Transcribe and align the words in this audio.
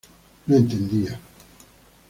No 0.47 0.55
entendía. 0.57 1.13